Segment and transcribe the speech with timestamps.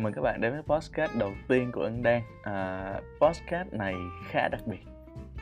[0.00, 3.94] Chào mừng các bạn đến với podcast đầu tiên của Ân Đan à, Podcast này
[4.28, 4.86] khá đặc biệt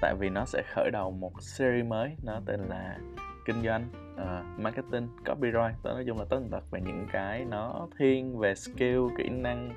[0.01, 2.99] Tại vì nó sẽ khởi đầu một series mới Nó tên là
[3.47, 5.85] Kinh doanh, uh, marketing, copyright.
[5.85, 9.75] Nói chung là tất tật về những cái nó thiên về skill, kỹ năng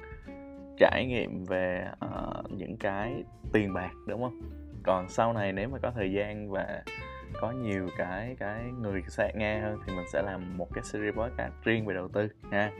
[0.77, 4.41] Trải nghiệm về uh, những cái tiền bạc đúng không?
[4.83, 6.83] Còn sau này nếu mà có thời gian và
[7.41, 11.15] có nhiều cái cái người sẽ nghe hơn thì mình sẽ làm một cái series
[11.15, 12.71] podcast riêng về đầu tư ha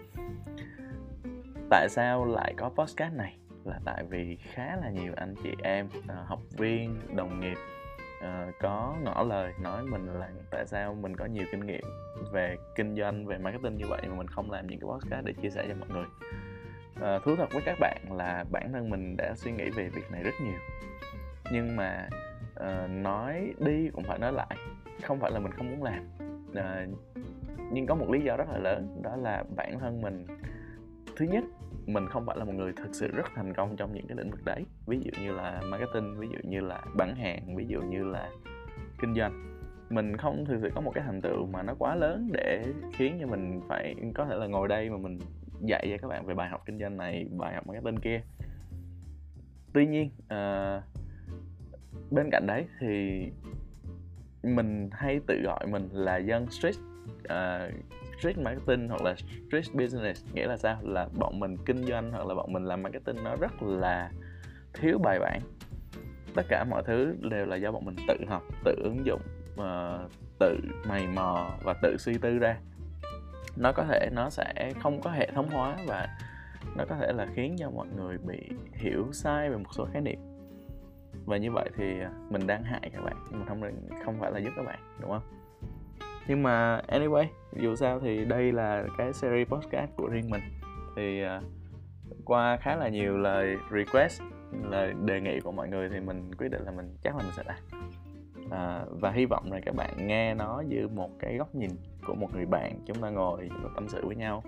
[1.72, 3.38] tại sao lại có podcast này?
[3.66, 7.58] Là tại vì khá là nhiều anh chị em uh, học viên đồng nghiệp
[8.20, 11.84] uh, có ngỏ lời nói mình là tại sao mình có nhiều kinh nghiệm
[12.32, 15.34] về kinh doanh về marketing như vậy mà mình không làm những cái podcast để
[15.34, 16.06] chia sẻ cho mọi người.
[17.16, 20.12] Uh, thú thật với các bạn là bản thân mình đã suy nghĩ về việc
[20.12, 20.60] này rất nhiều.
[21.52, 22.10] Nhưng mà
[22.60, 24.58] uh, nói đi cũng phải nói lại
[25.04, 26.10] không phải là mình không muốn làm.
[26.52, 26.98] Uh,
[27.72, 30.26] nhưng có một lý do rất là lớn đó là bản thân mình
[31.22, 31.44] thứ nhất
[31.86, 34.32] mình không phải là một người thực sự rất thành công trong những cái lĩnh
[34.32, 34.66] vực đấy.
[34.88, 38.30] Ví dụ như là marketing ví dụ như là bán hàng ví dụ như là
[39.02, 39.58] kinh doanh.
[39.90, 43.18] Mình không thực sự có một cái thành tựu mà nó quá lớn để khiến
[43.22, 45.20] cho mình phải có thể là ngồi đây mà mình
[45.62, 48.22] dạy cho các bạn về bài học kinh doanh này bài học marketing kia.
[49.74, 50.84] Tuy nhiên uh,
[52.12, 53.24] bên cạnh đấy thì
[54.44, 56.76] mình hay tự gọi mình là dân street
[57.24, 57.74] uh,
[58.22, 60.78] street marketing hoặc là street business nghĩa là sao?
[60.82, 64.12] Là bọn mình kinh doanh hoặc là bọn mình làm marketing nó rất là
[64.74, 65.42] thiếu bài bản.
[66.36, 69.22] Tất cả mọi thứ đều là do bọn mình tự học tự ứng dụng
[69.54, 72.58] uh, tự mày mò và tự suy tư ra.
[73.56, 76.08] Nó có thể nó sẽ không có hệ thống hóa và
[76.78, 80.02] nó có thể là khiến cho mọi người bị hiểu sai về một số khái
[80.02, 80.20] niệm.
[81.26, 81.94] Và như vậy thì
[82.30, 83.62] mình đang hại các bạn mình không
[84.06, 85.41] không phải là giúp các bạn đúng không?
[86.32, 90.42] Nhưng mà anyway dù sao thì đây là cái series podcast của riêng mình.
[90.96, 91.44] Thì uh,
[92.26, 94.22] qua khá là nhiều lời request
[94.70, 97.32] lời đề nghị của mọi người thì mình quyết định là mình chắc là mình
[97.38, 97.58] sẽ làm
[98.52, 101.70] à, và hy vọng là các bạn nghe nó như một cái góc nhìn
[102.08, 102.80] của một người bạn.
[102.86, 104.44] Chúng ta ngồi và tâm sự với nhau.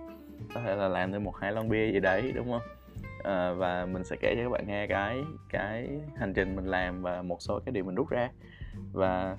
[0.56, 2.62] Có thể là làm thêm một hai lon bia gì đấy đúng không?
[3.24, 7.02] À, và mình sẽ kể cho các bạn nghe cái cái hành trình mình làm
[7.02, 8.30] và một số cái điều mình rút ra.
[8.94, 9.38] Và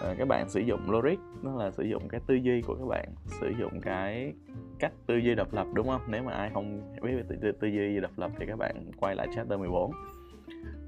[0.00, 2.86] à, các bạn sử dụng logic nó là sử dụng cái tư duy của các
[2.88, 4.34] bạn sử dụng cái
[4.78, 6.00] cách tư duy độc lập đúng không?
[6.08, 8.90] Nếu mà ai không biết về tư, tư, tư duy độc lập thì các bạn
[9.00, 9.96] quay lại chapter 14 à,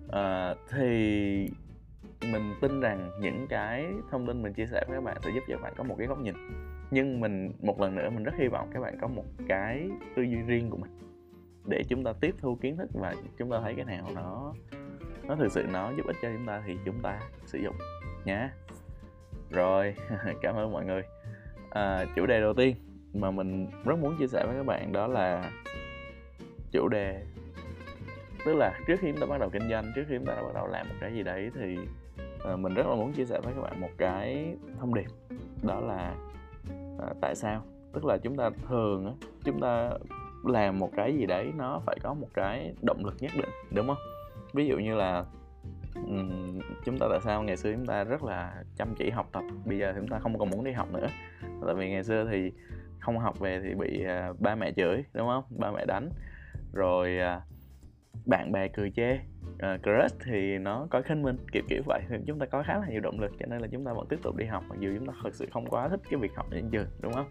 [0.08, 1.50] ờ, thì
[2.32, 5.42] mình tin rằng những cái thông tin mình chia sẻ với các bạn sẽ giúp
[5.48, 6.34] cho các bạn có một cái góc nhìn.
[6.90, 10.22] Nhưng mình một lần nữa mình rất hy vọng các bạn có một cái tư
[10.22, 10.90] duy riêng của mình
[11.68, 14.54] để chúng ta tiếp thu kiến thức và chúng ta thấy cái nào nó
[15.22, 17.74] nó thực sự nó giúp ích cho chúng ta thì chúng ta sử dụng
[18.24, 18.48] nhé
[19.50, 19.94] rồi
[20.42, 21.02] cảm ơn mọi người.
[21.70, 22.76] À, chủ đề đầu tiên
[23.14, 25.50] mà mình rất muốn chia sẻ với các bạn đó là
[26.72, 27.24] chủ đề
[28.44, 30.54] tức là trước khi chúng ta bắt đầu kinh doanh trước khi chúng ta bắt
[30.54, 31.78] đầu làm một cái gì đấy thì
[32.44, 35.06] à, mình rất là muốn chia sẻ với các bạn một cái thông điệp.
[35.62, 36.14] Đó là
[36.98, 37.62] à, tại sao?
[37.92, 39.90] Tức là chúng ta thường chúng ta
[40.44, 43.86] làm một cái gì đấy nó phải có một cái động lực nhất định đúng
[43.86, 43.96] không?
[44.52, 45.24] Ví dụ như là
[46.84, 49.78] chúng ta tại sao ngày xưa chúng ta rất là chăm chỉ học tập bây
[49.78, 51.06] giờ chúng ta không còn muốn đi học nữa.
[51.66, 52.52] Tại vì ngày xưa thì
[53.00, 55.44] không học về thì bị uh, ba mẹ chửi đúng không?
[55.50, 56.10] Ba mẹ đánh.
[56.72, 57.42] Rồi uh,
[58.26, 59.14] bạn bè cười chê.
[59.14, 62.02] Uh, crush thì nó có khinh mình kiểu kiểu vậy.
[62.08, 64.06] Thì chúng ta có khá là nhiều động lực cho nên là chúng ta vẫn
[64.08, 66.36] tiếp tục đi học mặc dù chúng ta thật sự không quá thích cái việc
[66.36, 67.26] học đến trường đúng không?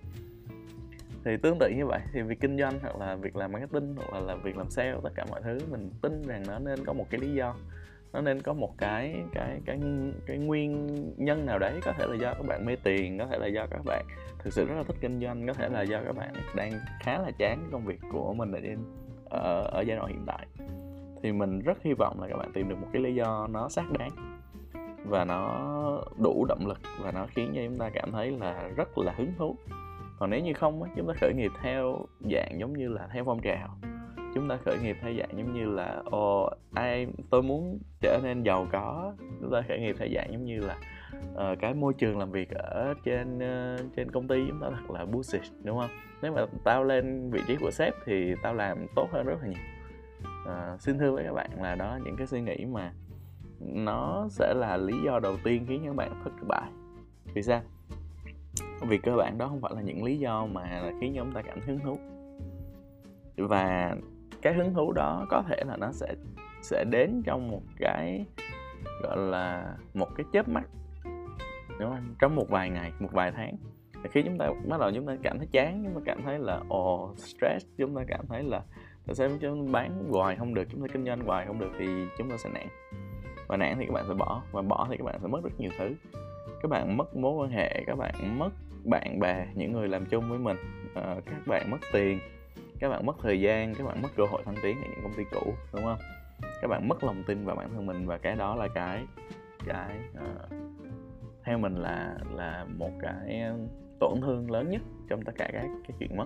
[1.26, 4.14] Thì tương tự như vậy thì việc kinh doanh hoặc là việc làm marketing hoặc
[4.14, 6.94] là, là việc làm sale tất cả mọi thứ mình tin rằng nó nên có
[6.94, 7.56] một cái lý do
[8.18, 9.80] nó nên có một cái cái cái
[10.26, 13.38] cái nguyên nhân nào đấy có thể là do các bạn mê tiền có thể
[13.38, 14.06] là do các bạn
[14.40, 17.20] thực sự rất là thích kinh doanh có thể là do các bạn đang khá
[17.20, 18.78] là chán công việc của mình ở trên
[19.30, 20.48] ở, ở giai đoạn hiện tại.
[21.24, 23.70] Thì mình rất hy vọng là các bạn tìm được một cái lý do nó
[23.70, 24.12] xác đáng
[25.06, 25.68] và nó
[26.24, 29.34] đủ động lực và nó khiến cho chúng ta cảm thấy là rất là hứng
[29.38, 29.56] thú.
[30.20, 33.42] Còn nếu như không chúng ta khởi nghiệp theo dạng giống như là theo phong
[33.42, 33.78] trào
[34.38, 38.44] chúng ta khởi nghiệp theo dạng giống như là ồ ai tôi muốn trở nên
[38.44, 39.14] giàu có.
[39.42, 40.78] Chúng ta khởi nghiệp theo dạng giống như là
[41.34, 44.92] uh, cái môi trường làm việc ở trên uh, trên công ty chúng ta thật
[44.94, 45.90] là bullshit đúng không?
[46.22, 49.48] Nếu mà tao lên vị trí của sếp thì tao làm tốt hơn rất là
[49.48, 49.64] nhiều.
[50.44, 52.94] Uh, xin thưa với các bạn là đó những cái suy nghĩ mà
[53.60, 56.70] nó sẽ là lý do đầu tiên khiến các bạn thất bại.
[57.34, 57.62] Vì sao?
[58.82, 61.62] Vì cơ bản đó không phải là những lý do mà khiến chúng ta cảm
[61.62, 61.98] thấy hứng thú.
[63.38, 63.96] Và
[64.42, 66.16] cái hứng thú đó có thể là nó sẽ
[66.62, 68.26] sẽ đến trong một cái,
[69.04, 70.64] gọi là, một cái chớp mắt,
[71.80, 72.16] đúng không?
[72.20, 73.56] Trong một vài ngày, một vài tháng.
[74.12, 76.60] Khi chúng ta bắt đầu chúng ta cảm thấy chán, chúng ta cảm thấy là,
[76.70, 78.62] ồ, stress, chúng ta cảm thấy là,
[79.08, 81.72] tại sao chúng ta bán hoài không được, chúng ta kinh doanh hoài không được
[81.80, 81.86] thì
[82.18, 82.68] chúng ta sẽ nản.
[83.48, 85.60] Và nản thì các bạn sẽ bỏ, và bỏ thì các bạn sẽ mất rất
[85.60, 85.96] nhiều thứ.
[86.62, 88.50] Các bạn mất mối quan hệ, các bạn mất
[88.86, 90.58] bạn bè, những người làm chung với mình
[90.94, 92.20] ờ, các bạn mất tiền
[92.80, 95.14] các bạn mất thời gian các bạn mất cơ hội thăng tiến ở những công
[95.14, 96.00] ty cũ đúng không?
[96.62, 99.06] Các bạn mất lòng tin vào bản thân mình và cái đó là cái
[99.66, 100.52] cái uh,
[101.44, 103.44] theo mình là là một cái
[104.00, 106.26] tổn thương lớn nhất trong tất cả các cái chuyện mất.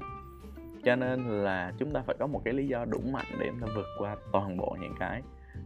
[0.83, 3.59] Cho nên là chúng ta phải có một cái lý do đủ mạnh để chúng
[3.59, 5.21] ta vượt qua toàn bộ những cái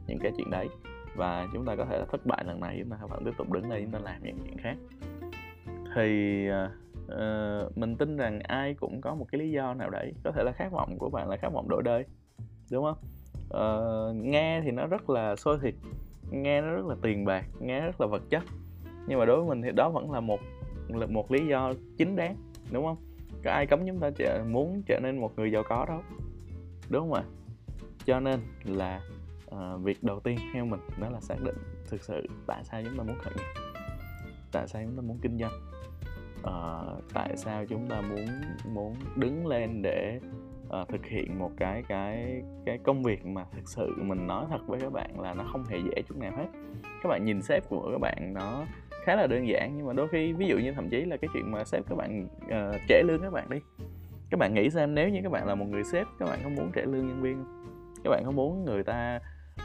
[0.08, 0.68] những cái chuyện đấy.
[1.16, 3.52] Và chúng ta có thể là thất bại lần này chúng ta vẫn tiếp tục
[3.52, 4.76] đứng đây chúng ta làm những chuyện khác.
[5.96, 6.72] Thì uh,
[7.08, 10.44] Ờ, mình tin rằng ai cũng có một cái lý do nào đấy có thể
[10.44, 12.06] là khát vọng của bạn là khát vọng đổi đời
[12.72, 12.98] đúng không?
[13.46, 15.76] Uh, nghe thì nó rất là sôi thịt
[16.32, 18.44] nghe nó rất là tiền bạc nghe rất là vật chất
[19.08, 20.40] nhưng mà đối với mình thì đó vẫn là một
[20.88, 22.36] là một lý do chính đáng
[22.72, 22.98] đúng không?
[23.44, 26.02] Có ai cấm chúng ta trở, muốn trở nên một người giàu có đâu
[26.90, 27.24] đúng không ạ?
[28.06, 29.02] Cho nên là
[29.52, 31.58] uh, việc đầu tiên theo mình đó là xác định
[31.90, 33.62] thực sự tại sao chúng ta muốn khởi nghiệp
[34.52, 35.52] tại sao chúng ta muốn kinh doanh
[36.50, 38.26] uh, tại sao chúng ta muốn
[38.74, 40.20] muốn đứng lên để
[40.82, 44.68] uh, thực hiện một cái cái cái công việc mà thực sự mình nói thật
[44.68, 46.48] với các bạn là nó không hề dễ chút nào hết.
[47.04, 48.66] Các bạn nhìn sếp của các bạn nó
[49.04, 51.30] khá là đơn giản nhưng mà đôi khi ví dụ như thậm chí là cái
[51.34, 53.58] chuyện mà sếp các bạn uh, trễ lương các bạn đi.
[54.30, 56.50] Các bạn nghĩ xem nếu như các bạn là một người sếp các bạn có
[56.50, 57.66] muốn trễ lương nhân viên không?
[58.04, 59.20] Các bạn có muốn người ta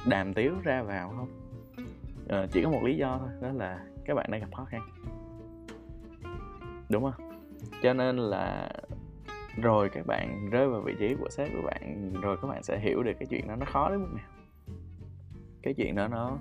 [0.09, 1.29] đàm tiếu ra vào không?
[2.25, 4.81] Uh, chỉ có một lý do thôi đó là các bạn đang gặp khó khăn
[6.91, 7.31] đúng không
[7.83, 8.71] cho nên là
[9.57, 12.79] rồi các bạn rơi vào vị trí của sếp của bạn rồi các bạn sẽ
[12.79, 14.27] hiểu được cái chuyện đó nó khó đến mức nào.
[15.63, 16.39] Cái chuyện đó nó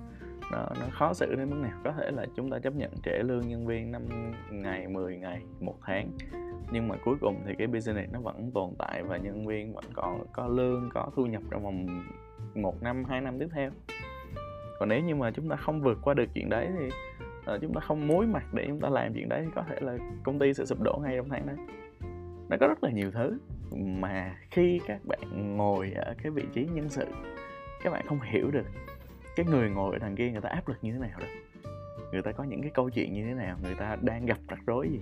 [0.52, 1.80] nó, nó khó xử đến mức nào.
[1.84, 4.02] Có thể là chúng ta chấp nhận trễ lương nhân viên 5
[4.50, 6.10] ngày 10 ngày một tháng
[6.72, 9.84] nhưng mà cuối cùng thì cái business nó vẫn tồn tại và nhân viên vẫn
[9.92, 11.86] còn có lương có thu nhập trong vòng
[12.54, 13.70] một năm hai năm tiếp theo.
[14.78, 16.88] Còn nếu như mà chúng ta không vượt qua được chuyện đấy thì
[17.54, 19.76] uh, chúng ta không mối mặt để chúng ta làm chuyện đấy thì có thể
[19.80, 21.56] là công ty sẽ sụp đổ ngay trong tháng đấy
[22.48, 23.38] nó có rất là nhiều thứ
[23.72, 27.06] mà khi các bạn ngồi ở cái vị trí nhân sự
[27.82, 28.66] các bạn không hiểu được
[29.36, 31.28] cái người ngồi ở đằng kia người ta áp lực như thế nào đâu.
[32.12, 34.58] Người ta có những cái câu chuyện như thế nào người ta đang gặp rắc
[34.66, 35.00] rối gì.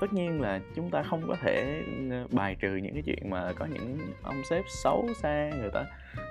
[0.00, 3.52] Tất nhiên là chúng ta không có thể ờ, bài trừ những cái chuyện mà
[3.52, 5.84] có những ông sếp xấu xa người ta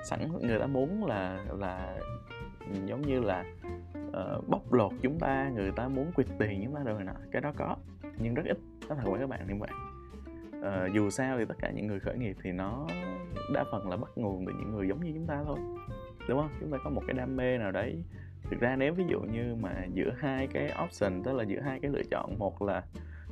[0.04, 1.98] sẵn người ta muốn là là
[2.86, 3.46] giống như là
[4.08, 7.42] uh, bóc lột chúng ta người ta muốn quyệt tiền chúng ta rồi nọ cái
[7.42, 7.76] đó có
[8.18, 8.58] nhưng rất ít
[8.90, 9.70] có thật với các bạn như vậy
[10.58, 12.88] uh, dù sao thì tất cả những người khởi nghiệp thì nó
[13.54, 15.60] đa phần là bắt nguồn từ những người giống như chúng ta thôi
[16.28, 16.50] đúng không?
[16.60, 18.04] Chúng ta có một cái đam mê nào đấy.
[18.50, 21.80] Thực ra nếu ví dụ như mà giữa hai cái option tức là giữa hai
[21.80, 22.84] cái lựa chọn một là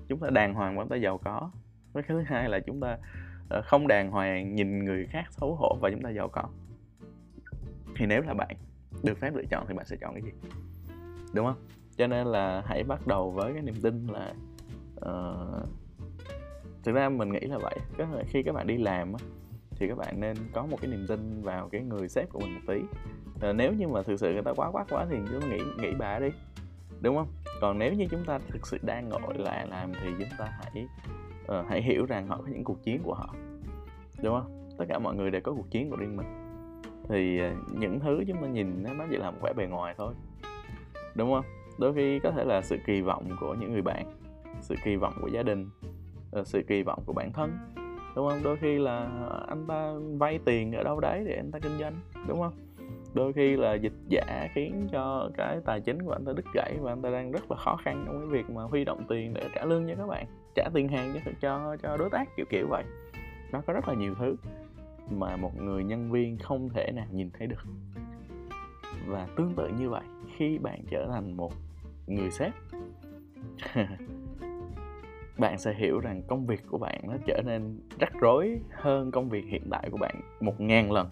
[0.07, 1.51] chúng ta đàng hoàng và chúng ta giàu có
[1.93, 2.97] với cái thứ hai là chúng ta
[3.49, 6.43] ờ, không đàng hoàng nhìn người khác xấu hổ và chúng ta giàu có
[7.95, 8.55] thì nếu là bạn
[9.03, 10.31] được phép lựa chọn thì bạn sẽ chọn cái gì?
[11.33, 11.67] Đúng không?
[11.97, 14.33] Cho nên là hãy bắt đầu với cái niềm tin là
[14.95, 15.69] uh,
[16.83, 17.75] thực ra mình nghĩ là vậy.
[17.97, 19.13] Cái khi các bạn đi làm
[19.69, 22.53] thì các bạn nên có một cái niềm tin vào cái người sếp của mình
[22.53, 22.79] một tí.
[23.49, 25.61] Uh, nếu như mà thực sự người ta quá quát quá thì chúng ta nghĩ
[25.77, 26.29] nghĩ bà đi.
[27.01, 27.27] Đúng không?
[27.61, 30.87] Còn nếu như chúng ta thực sự đang ngồi lại làm thì chúng ta hãy
[31.43, 33.35] uh, hãy hiểu rằng họ có những cuộc chiến của họ.
[34.23, 34.69] Đúng không?
[34.77, 36.40] Tất cả mọi người đều có cuộc chiến của riêng mình
[37.11, 40.13] thì à, những thứ chúng ta nhìn nó chỉ là một vẻ bề ngoài thôi,
[41.15, 41.45] đúng không?
[41.77, 44.05] Đôi khi có thể là sự kỳ vọng của những người bạn,
[44.61, 45.69] sự kỳ vọng của gia đình
[46.31, 47.57] ờ, sự kỳ vọng của bản thân,
[48.15, 48.39] đúng không?
[48.43, 49.09] Đôi khi là
[49.47, 51.93] anh ta vay tiền ở đâu đấy để anh ta kinh doanh,
[52.27, 52.53] đúng không?
[53.13, 56.77] Đôi khi là dịch giả khiến cho cái tài chính của anh ta đứt gãy
[56.81, 59.33] và anh ta đang rất là khó khăn trong cái việc mà huy động tiền
[59.33, 60.25] để trả lương cho các bạn,
[60.55, 62.83] trả tiền hàng cho cho cho đối tác, kiểu kiểu vậy.
[63.51, 64.35] Nó có rất là nhiều thứ
[65.19, 67.63] mà một người nhân viên không thể nào nhìn thấy được.
[69.07, 70.03] Và tương tự như vậy
[70.37, 71.53] khi bạn trở thành một
[72.07, 72.53] người sếp
[75.37, 79.29] bạn sẽ hiểu rằng công việc của bạn nó trở nên rắc rối hơn công
[79.29, 81.09] việc hiện tại của bạn một ngàn lần.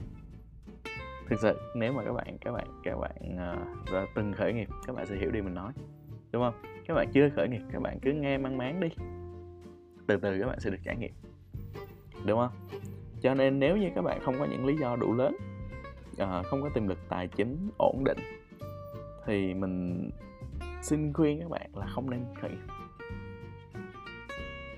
[1.29, 3.37] Thực sự nếu mà các bạn các bạn các bạn
[4.03, 5.73] uh, từng khởi nghiệp các bạn sẽ hiểu điều mình nói
[6.31, 6.53] đúng không?
[6.87, 8.87] Các bạn chưa khởi nghiệp các bạn cứ nghe mang máng đi.
[10.07, 11.11] Từ từ các bạn sẽ được trải nghiệm
[12.25, 12.79] đúng không?
[13.21, 15.35] Cho nên nếu như các bạn không có những lý do đủ lớn
[16.21, 18.17] uh, không có tiềm lực tài chính ổn định
[19.25, 20.09] thì mình
[20.81, 22.73] xin khuyên các bạn là không nên khởi nghiệp.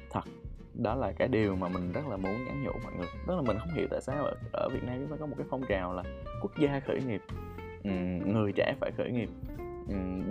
[0.10, 0.24] Thật
[0.74, 3.08] đó là cái điều mà mình rất là muốn nhắn nhủ mọi người.
[3.28, 5.36] Tức là mình không hiểu tại sao ở, ở Việt Nam chúng ta có một
[5.38, 6.04] cái phong trào là
[6.42, 7.22] quốc gia khởi nghiệp
[8.26, 9.30] người trẻ phải khởi nghiệp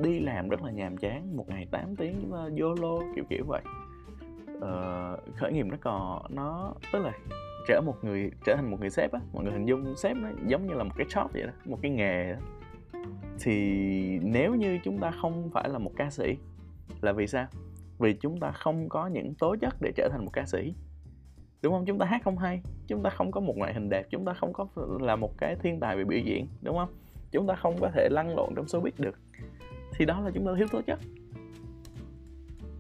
[0.02, 3.24] đi làm rất là nhàm chán một ngày 8 tiếng ờ, chúng ta lô kiểu
[3.28, 3.62] kiểu vậy.
[4.56, 7.12] Uh, khởi nghiệp nó còn nó tức là
[7.68, 10.28] trở một người, trở thành một người sếp á, mọi người hình dung sếp nó
[10.46, 12.38] giống như là một cái job vậy đó, một cái nghề đó.
[13.40, 13.54] thì
[14.22, 16.36] nếu như chúng ta không phải là một ca sĩ,
[17.00, 17.46] là vì sao?
[17.98, 20.74] Vì chúng ta không có những tố chất để trở thành một ca sĩ.
[21.62, 21.84] Đúng không?
[21.86, 24.32] Chúng ta hát không hay, chúng ta không có một ngoại hình đẹp, chúng ta
[24.32, 24.66] không có
[25.00, 26.88] là một cái thiên tài về biểu diễn, đúng không?
[27.30, 29.18] Chúng ta không có thể lăn lộn trong showbiz được.
[29.96, 30.98] Thì đó là chúng ta thiếu tố chất.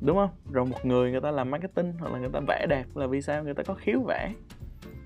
[0.00, 0.30] Đúng không?
[0.52, 3.22] Rồi một người người ta làm marketing hoặc là người ta vẽ đẹp là vì
[3.22, 3.44] sao?
[3.44, 4.32] Người ta có khiếu vẽ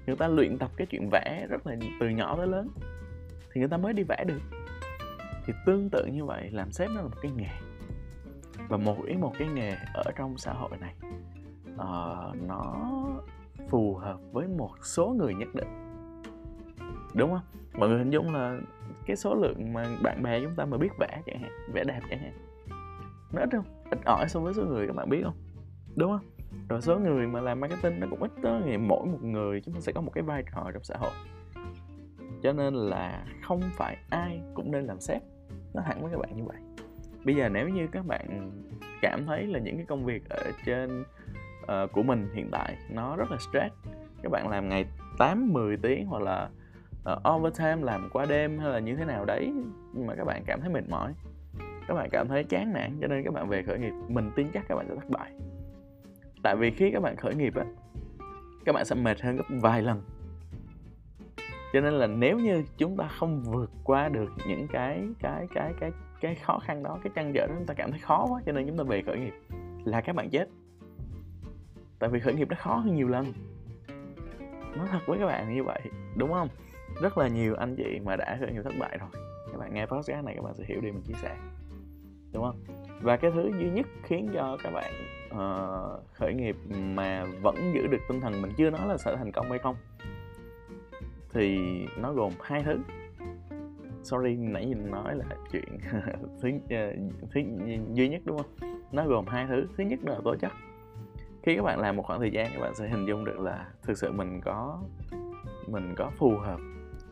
[0.06, 2.68] người ta luyện tập cái chuyện vẽ rất là từ nhỏ tới lớn
[3.52, 4.40] thì người ta mới đi vẽ được.
[5.46, 7.50] Thì tương tự như vậy làm sếp nó là một cái nghề.
[8.68, 10.94] Và một ý một cái nghề ở trong xã hội này
[11.74, 12.90] uh, nó
[13.68, 15.68] phù hợp với một số người nhất định.
[17.14, 17.62] Đúng không?
[17.78, 18.58] Mọi người hình dung là
[19.06, 22.00] cái số lượng mà bạn bè chúng ta mà biết vẽ chẳng hạn vẽ đẹp
[22.10, 22.32] chẳng hạn
[23.32, 23.64] nó ít không?
[23.90, 25.36] Ít ỏi so với số người các bạn biết không?
[25.96, 26.33] Đúng không?
[26.68, 29.74] Rồi số người mà làm marketing nó cũng ít đó thì mỗi một người chúng
[29.74, 31.12] ta sẽ có một cái vai trò trong xã hội.
[32.42, 35.22] Cho nên là không phải ai cũng nên làm sếp.
[35.74, 36.56] Nó thẳng với các bạn như vậy.
[37.24, 38.50] Bây giờ nếu như các bạn
[39.02, 41.04] cảm thấy là những cái công việc ở trên
[41.62, 43.74] uh, của mình hiện tại nó rất là stress
[44.22, 44.84] các bạn làm ngày
[45.18, 46.48] 8 10 tiếng hoặc là
[47.12, 49.52] uh, overtime làm qua đêm hay là như thế nào đấy
[49.94, 51.14] mà các bạn cảm thấy mệt mỏi
[51.88, 54.46] các bạn cảm thấy chán nản cho nên các bạn về khởi nghiệp mình tin
[54.54, 55.32] chắc các bạn sẽ thất bại
[56.44, 57.64] tại vì khi các bạn khởi nghiệp á,
[58.64, 60.02] các bạn sẽ mệt hơn gấp vài lần.
[61.72, 65.72] Cho nên là nếu như chúng ta không vượt qua được những cái cái cái
[65.80, 68.42] cái cái khó khăn đó, cái trăn trở đó, chúng ta cảm thấy khó quá,
[68.46, 69.32] cho nên chúng ta về khởi nghiệp
[69.84, 70.48] là các bạn chết.
[71.98, 73.32] Tại vì khởi nghiệp nó khó hơn nhiều lần.
[74.76, 75.80] Nói thật với các bạn như vậy,
[76.16, 76.48] đúng không?
[77.02, 79.10] Rất là nhiều anh chị mà đã khởi nghiệp thất bại rồi.
[79.52, 81.36] Các bạn nghe podcast này các bạn sẽ hiểu điều mình chia sẻ,
[82.32, 82.64] đúng không?
[83.02, 84.92] Và cái thứ duy nhất khiến cho các bạn
[85.34, 89.32] uh, khởi nghiệp mà vẫn giữ được tinh thần mình chưa nói là sẽ thành
[89.32, 89.76] công hay không.
[91.32, 91.58] Thì
[91.98, 92.78] nó gồm hai thứ.
[94.02, 95.64] Sorry nãy mình nói là chuyện
[96.42, 97.40] thứ, uh, thứ
[97.92, 98.80] duy nhất đúng không?
[98.92, 99.66] Nó gồm hai thứ.
[99.76, 100.52] Thứ nhất là tố chất.
[101.42, 103.68] Khi các bạn làm một khoảng thời gian các bạn sẽ hình dung được là
[103.82, 104.82] thực sự mình có
[105.66, 106.60] mình có phù hợp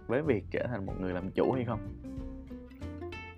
[0.07, 1.81] với việc trở thành một người làm chủ hay không.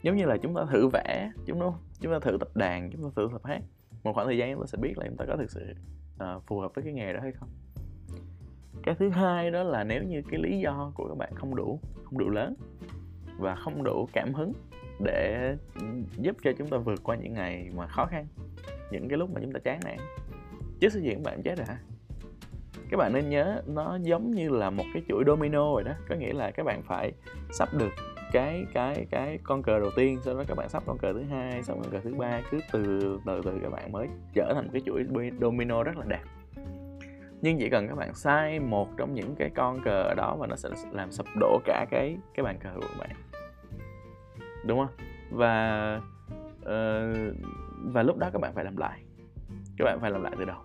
[0.03, 3.03] Giống như là chúng ta thử vẽ chúng nó chúng ta thử tập đàn chúng
[3.03, 3.61] ta thử tập hát
[4.05, 5.75] một khoảng thời gian chúng ta sẽ biết là chúng ta có thực sự
[6.23, 7.49] uh, phù hợp với cái nghề đó hay không.
[8.83, 11.81] Cái thứ hai đó là nếu như cái lý do của các bạn không đủ
[12.05, 12.55] không đủ lớn
[13.39, 14.53] và không đủ cảm hứng
[15.05, 15.57] để
[16.19, 18.27] giúp cho chúng ta vượt qua những ngày mà khó khăn
[18.91, 19.97] những cái lúc mà chúng ta chán nản
[20.81, 21.79] chứ sẽ diện bạn chết rồi hả?
[22.91, 26.15] Các bạn nên nhớ nó giống như là một cái chuỗi domino rồi đó có
[26.15, 27.13] nghĩa là các bạn phải
[27.53, 27.93] sắp được
[28.35, 31.23] cái cái cái con cờ đầu tiên sau đó các bạn sắp con cờ thứ
[31.23, 34.65] hai xong con cờ thứ ba cứ từ từ từ các bạn mới trở thành
[34.65, 35.05] một cái chuỗi
[35.41, 36.23] domino rất là đẹp.
[37.43, 40.57] Nhưng chỉ cần các bạn sai một trong những cái con cờ đó và nó
[40.57, 43.11] sẽ làm sập đổ cả cái cái bàn cờ của bạn.
[44.67, 44.97] Đúng không?
[45.31, 46.01] Và
[46.61, 47.35] uh,
[47.85, 49.01] và lúc đó các bạn phải làm lại.
[49.79, 50.59] Các bạn phải làm lại từ đầu.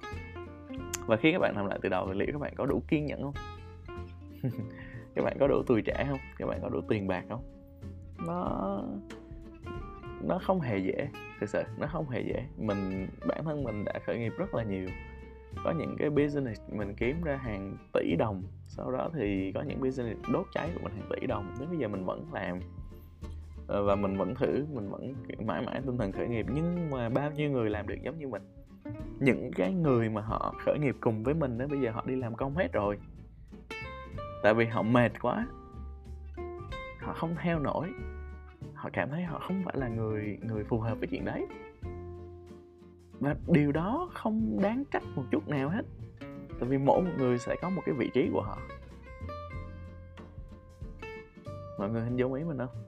[1.05, 3.05] Và khi các bạn làm lại từ đầu thì liệu các bạn có đủ kiên
[3.05, 3.33] nhẫn không?
[5.15, 6.19] Các bạn có đủ tuổi trẻ không?
[6.37, 7.58] Các bạn có đủ tiền bạc không?
[8.25, 8.81] Nó
[10.23, 11.09] nó không hề dễ,
[11.39, 12.45] thực sự, nó không hề dễ.
[12.57, 14.87] Mình, bản thân mình đã khởi nghiệp rất là nhiều.
[15.63, 19.81] Có những cái business mình kiếm ra hàng tỷ đồng, sau đó thì có những
[19.81, 22.59] business đốt cháy của mình hàng tỷ đồng, đến bây giờ mình vẫn làm.
[23.67, 25.13] Ờ, và mình vẫn thử, mình vẫn
[25.45, 26.45] mãi mãi tinh thần khởi nghiệp.
[26.53, 28.41] Nhưng mà bao nhiêu người làm được giống như mình?
[29.19, 32.15] Những cái người mà họ khởi nghiệp cùng với mình đó bây giờ họ đi
[32.15, 32.97] làm công hết rồi.
[34.43, 35.47] Tại vì họ mệt quá
[37.09, 37.93] họ không theo nổi.
[38.73, 41.47] Họ cảm thấy họ không phải là người người phù hợp với chuyện đấy.
[43.19, 45.81] Và điều đó không đáng trách một chút nào hết.
[46.59, 48.57] Tại vì mỗi một người sẽ có một cái vị trí của họ.
[51.79, 52.83] Mọi người hình dung ý mình không?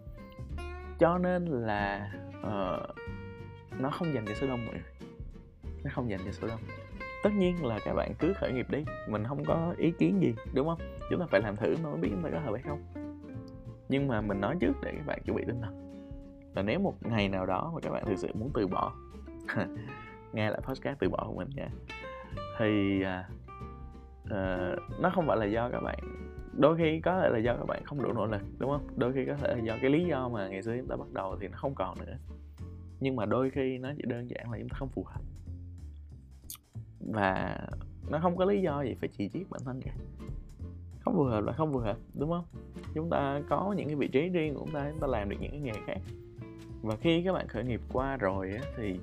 [1.00, 2.96] Cho nên là uh,
[3.80, 4.84] nó không dành cho số đông mọi người.
[5.84, 6.60] Nó không dành cho số đông
[7.24, 8.86] tất nhiên là các bạn cứ khởi nghiệp đi.
[9.08, 10.80] Mình không có ý kiến gì đúng không?
[11.10, 13.01] Chúng ta phải làm thử mà mới biết chúng ta có hợp hay không
[13.92, 15.74] nhưng mà mình nói trước để các bạn chuẩn bị tinh thần.
[16.54, 18.94] Và nếu một ngày nào đó mà các bạn thực sự muốn từ bỏ
[20.34, 21.70] nghe lại podcast từ bỏ của mình nha
[22.60, 24.32] thì uh,
[25.00, 26.00] nó không phải là do các bạn
[26.58, 28.88] đôi khi có thể là do các bạn không đủ nỗ lực đúng không?
[28.96, 31.12] Đôi khi có thể là do cái lý do mà ngày xưa chúng ta bắt
[31.14, 32.18] đầu thì nó không còn nữa.
[33.00, 35.22] Nhưng mà đôi khi nó chỉ đơn giản là chúng ta không phù hợp.
[37.00, 37.60] Và
[38.10, 39.92] nó không có lý do gì phải chỉ trích bản thân cả.
[41.00, 42.46] Không phù hợp là không phù hợp đúng không?
[42.94, 45.38] Chúng ta có những cái vị trí riêng của chúng ta chúng ta làm được
[45.40, 45.98] những cái nghề khác.
[46.82, 49.00] Và khi các bạn khởi nghiệp qua rồi á, thì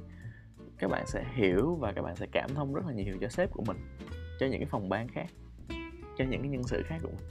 [0.79, 3.51] các bạn sẽ hiểu và các bạn sẽ cảm thông rất là nhiều cho sếp
[3.53, 3.77] của mình
[4.41, 5.27] cho những cái phòng ban khác
[6.19, 7.29] cho những cái nhân sự khác của mình.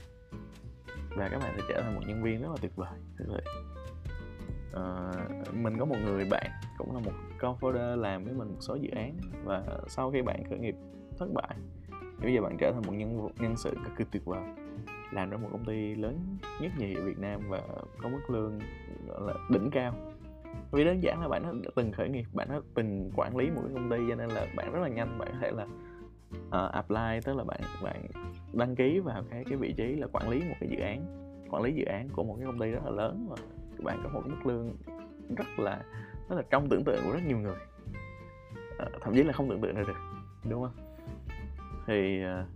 [1.16, 3.40] Và các bạn sẽ trở thành một nhân viên rất là tuyệt vời thực sự
[4.72, 5.12] à,
[5.52, 8.90] mình có một người bạn cũng là một co-founder làm với mình một số dự
[8.90, 10.74] án và sau khi bạn khởi nghiệp
[11.18, 11.56] thất bại
[12.22, 14.42] bây giờ bạn trở thành một nhân nhân sự cực kỳ tuyệt vời
[15.12, 17.62] làm trong một công ty lớn nhất nhì ở Việt Nam và
[18.02, 18.58] có mức lương
[19.06, 19.94] gọi là đỉnh cao.
[20.72, 23.60] Vì đơn giản là bạn đã từng khởi nghiệp bạn đã từng quản lý một
[23.64, 25.66] cái công ty cho nên là bạn rất là nhanh bạn có thể là
[26.66, 28.06] uh, apply tức là bạn bạn
[28.52, 31.06] đăng ký vào cái cái vị trí là quản lý một cái dự án
[31.50, 33.36] quản lý dự án của một cái công ty rất là lớn và
[33.78, 34.76] bạn có một cái mức lương
[35.36, 35.82] rất là
[36.28, 37.56] rất là trong tưởng tượng của rất nhiều người.
[38.82, 39.96] Uh, thậm chí là không tưởng tượng ra được
[40.50, 40.96] đúng không?
[41.86, 42.46] Thì uh,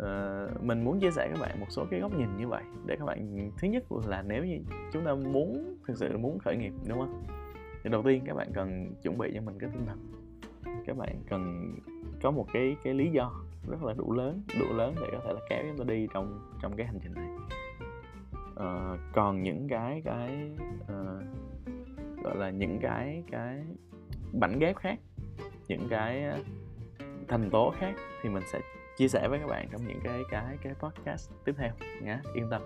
[0.00, 2.96] uh, mình muốn chia sẻ các bạn một số cái góc nhìn như vậy để
[2.98, 4.58] các bạn thứ nhất là nếu như
[4.92, 7.22] chúng ta muốn thực sự muốn khởi nghiệp đúng không?
[7.84, 9.98] Thì đầu tiên các bạn cần chuẩn bị cho mình cái tinh thần.
[10.86, 11.74] Các bạn cần
[12.22, 13.32] có một cái cái lý do
[13.70, 16.50] rất là đủ lớn đủ lớn để có thể là kéo chúng ta đi trong
[16.62, 17.28] trong cái hành trình này.
[18.50, 20.50] Uh, còn những cái cái
[20.82, 23.64] uh, gọi là những cái cái
[24.32, 24.98] bảnh ghép khác
[25.68, 26.42] những cái
[27.28, 28.60] thành tố khác thì mình sẽ
[29.00, 32.50] chia sẻ với các bạn trong những cái cái cái podcast tiếp theo nhé yên
[32.50, 32.62] tâm.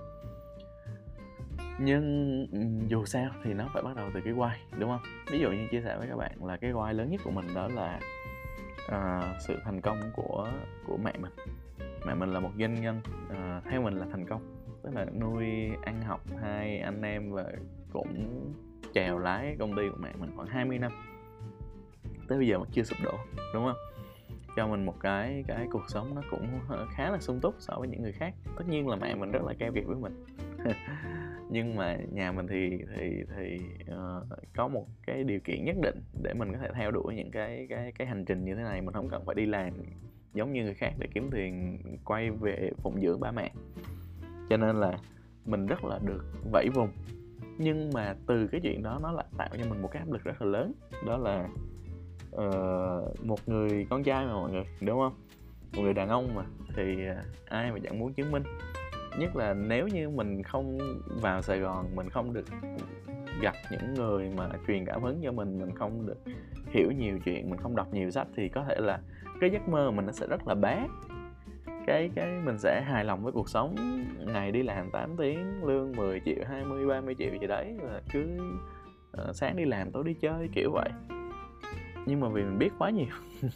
[1.78, 2.46] Nhưng
[2.88, 5.00] dù sao thì nó phải bắt đầu từ cái why đúng không?
[5.30, 7.54] Ví dụ như chia sẻ với các bạn là cái why lớn nhất của mình
[7.54, 8.00] đó là
[8.86, 10.48] uh, sự thành công của
[10.86, 11.32] của mẹ mình.
[12.06, 13.00] Mẹ mình là một doanh nhân
[13.30, 14.64] uh, theo mình là thành công.
[14.82, 15.46] Tức là nuôi
[15.82, 17.44] ăn học hai anh em và
[17.92, 18.52] cũng
[18.94, 20.92] chèo lái công ty của mẹ mình khoảng 20 năm.
[22.28, 23.18] Tới bây giờ mà chưa sụp đổ
[23.54, 23.76] đúng không?
[24.56, 26.46] Cho mình một cái cái cuộc sống nó cũng
[26.96, 28.34] khá là sung túc so với những người khác.
[28.56, 30.24] Tất nhiên là mẹ mình rất là keo kiệt với mình.
[31.50, 36.02] Nhưng mà nhà mình thì thì thì uh, có một cái điều kiện nhất định
[36.22, 38.80] để mình có thể theo đuổi những cái cái cái hành trình như thế này.
[38.80, 39.72] Mình không cần phải đi làm
[40.34, 43.52] giống như người khác để kiếm tiền quay về phụng dưỡng ba mẹ.
[44.50, 44.98] Cho nên là
[45.44, 46.88] mình rất là được vẫy vùng.
[47.58, 50.24] Nhưng mà từ cái chuyện đó nó lại tạo cho mình một cái áp lực
[50.24, 50.72] rất là lớn.
[51.06, 51.48] Đó là
[52.34, 55.14] uh, một người con trai mà mọi người đúng không?
[55.76, 56.42] Một người đàn ông mà.
[56.76, 58.42] Thì uh, ai mà chẳng muốn chứng minh?
[59.18, 60.78] Nhất là nếu như mình không
[61.22, 62.44] vào sài gòn mình không được
[63.40, 66.16] gặp những người mà truyền cảm hứng cho mình mình không được
[66.70, 69.00] hiểu nhiều chuyện mình không đọc nhiều sách thì có thể là
[69.40, 70.86] cái giấc mơ mình nó sẽ rất là bé
[71.86, 73.74] cái cái mình sẽ hài lòng với cuộc sống.
[74.26, 78.38] Ngày đi làm 8 tiếng lương 10 triệu 20 30 triệu gì đấy là cứ
[79.22, 80.90] uh, sáng đi làm tối đi chơi kiểu vậy
[82.06, 83.14] nhưng mà vì mình biết quá nhiều.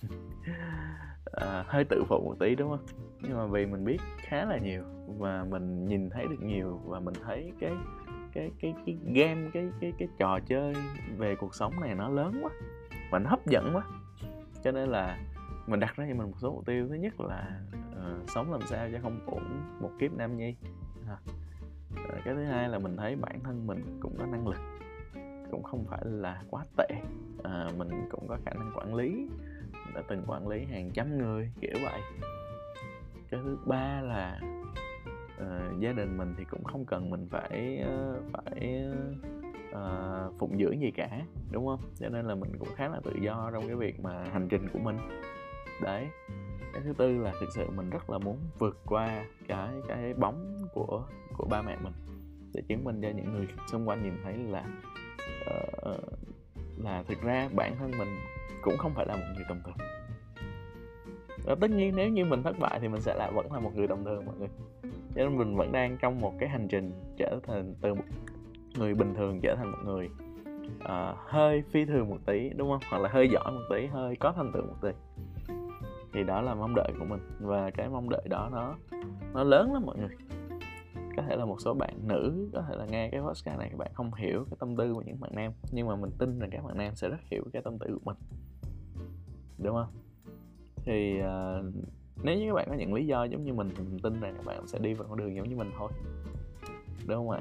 [1.33, 2.87] À, hơi tự phụ một tí đúng không?
[3.21, 4.83] Nhưng mà vì mình biết khá là nhiều
[5.19, 7.73] và mình nhìn thấy được nhiều và mình thấy cái
[8.33, 10.75] cái cái cái game cái cái cái trò chơi
[11.17, 12.51] về cuộc sống này nó lớn quá
[13.11, 13.83] và nó hấp dẫn quá.
[14.65, 15.19] Cho nên là
[15.67, 16.89] mình đặt ra cho mình một số mục tiêu.
[16.89, 17.61] Thứ nhất là
[17.93, 20.55] uh, sống làm sao cho không uổng một kiếp nam nhi.
[21.09, 21.17] À.
[22.25, 24.59] cái thứ hai là mình thấy bản thân mình cũng có năng lực
[25.51, 26.89] cũng không phải là quá tệ.
[27.45, 29.29] À, mình cũng có khả năng quản lý.
[29.73, 32.01] Mình đã từng quản lý hàng trăm người kiểu vậy.
[33.31, 34.41] Cái thứ ba là
[35.43, 38.85] uh, gia đình mình thì cũng không cần mình phải uh, phải
[39.71, 41.09] uh, phụng dưỡng gì cả
[41.51, 41.81] đúng không?
[42.01, 44.69] Cho nên là mình cũng khá là tự do trong cái việc mà hành trình
[44.73, 44.97] của mình.
[45.83, 46.09] Đấy.
[46.73, 50.59] Cái thứ tư là thực sự mình rất là muốn vượt qua cái cái bóng
[50.75, 51.05] của
[51.37, 51.93] của ba mẹ mình
[52.55, 54.65] để chứng minh cho những người xung quanh nhìn thấy là
[55.90, 56.01] uh,
[56.85, 58.09] là thực ra bản thân mình
[58.62, 59.77] cũng không phải là một người tầm thường
[61.48, 63.70] và tất nhiên nếu như mình thất bại thì mình sẽ lại vẫn là một
[63.74, 64.48] người tầm thường mọi người.
[65.14, 68.05] Cho nên mình vẫn đang trong một cái hành trình trở thành từ một
[68.79, 70.09] người bình thường trở thành một người
[70.85, 72.81] uh, hơi phi thường một tí đúng không?
[72.90, 74.88] Hoặc là hơi giỏi một tí hơi có thành tựu một tí.
[76.12, 77.20] Thì đó là mong đợi của mình.
[77.40, 78.74] Và cái mong đợi đó nó
[79.35, 80.16] nó lớn lắm mọi người
[81.18, 83.78] có thể là một số bạn nữ có thể là nghe cái podcast này các
[83.78, 86.50] bạn không hiểu cái tâm tư của những bạn nam nhưng mà mình tin rằng
[86.50, 88.16] các bạn nam sẽ rất hiểu cái tâm tư của mình.
[89.59, 89.92] Đúng không?
[90.76, 91.74] Thì uh,
[92.22, 94.35] nếu như các bạn có những lý do giống như mình thì mình tin rằng
[94.37, 95.90] các bạn sẽ đi vào con đường giống như mình thôi.
[97.07, 97.40] Đúng không ạ?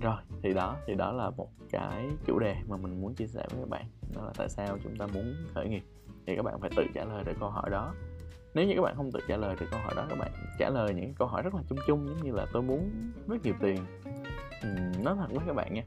[0.00, 3.46] Rồi thì đó thì đó là một cái chủ đề mà mình muốn chia sẻ
[3.50, 3.84] với các bạn.
[4.14, 5.82] Đó là tại sao chúng ta muốn khởi nghiệp.
[6.26, 7.94] Thì các bạn phải tự trả lời được câu hỏi đó
[8.54, 10.70] nếu như các bạn không tự trả lời được câu hỏi đó các bạn trả
[10.70, 12.90] lời những câu hỏi rất là chung chung giống như là tôi muốn
[13.28, 13.76] rất nhiều tiền.
[14.62, 14.68] Ừ,
[15.02, 15.82] nói thật với các bạn nha.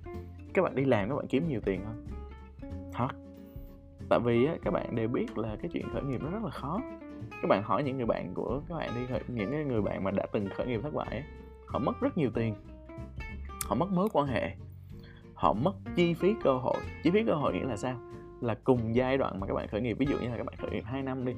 [0.53, 2.05] Các bạn đi làm các bạn kiếm nhiều tiền không
[2.93, 3.07] thật.
[4.09, 6.49] Tại vì á, các bạn đều biết là cái chuyện khởi nghiệp nó rất là
[6.49, 6.81] khó.
[7.41, 10.03] Các bạn hỏi những người bạn của các bạn đi khởi những cái người bạn
[10.03, 11.23] mà đã từng khởi nghiệp thất bại á,
[11.67, 12.55] họ mất rất nhiều tiền.
[13.65, 14.55] Họ mất mối quan hệ.
[15.33, 16.77] Họ mất chi phí cơ hội.
[17.03, 17.99] Chi phí cơ hội nghĩa là sao?
[18.41, 19.97] Là cùng giai đoạn mà các bạn khởi nghiệp.
[19.99, 21.33] Ví dụ như là các bạn khởi nghiệp 2 năm đi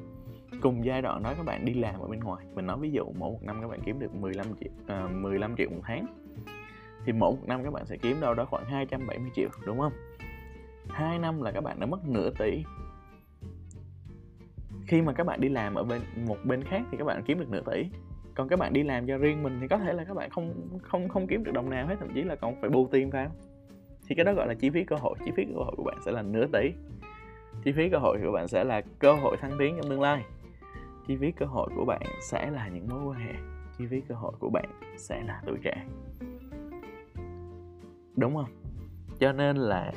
[0.62, 2.45] cùng giai đoạn đó các bạn đi làm ở bên ngoài.
[2.55, 5.55] Mình nói ví dụ mỗi một năm các bạn kiếm được 15 triệu à, 15
[5.55, 6.05] triệu một tháng.
[7.05, 9.93] Thì mỗi một năm các bạn sẽ kiếm đâu đó khoảng 270 triệu đúng không?
[10.89, 12.63] Hai năm là các bạn đã mất nửa tỷ.
[14.88, 17.39] Khi mà các bạn đi làm ở bên một bên khác thì các bạn kiếm
[17.39, 17.85] được nửa tỷ.
[18.35, 20.53] Còn các bạn đi làm cho riêng mình thì có thể là các bạn không
[20.81, 23.31] không không kiếm được đồng nào hết thậm chí là còn phải bù tiền vào.
[24.07, 25.15] Thì cái đó gọi là chi phí cơ hội.
[25.25, 26.71] Chi phí cơ hội của bạn sẽ là nửa tỷ.
[27.63, 30.23] Chi phí cơ hội của bạn sẽ là cơ hội thăng tiến trong tương lai
[31.10, 33.34] chi phí cơ hội của bạn sẽ là những mối quan hệ.
[33.78, 34.65] Chi phí cơ hội của bạn
[34.98, 35.86] sẽ là tuổi trẻ.
[38.15, 38.45] Đúng không?
[39.19, 39.91] Cho nên là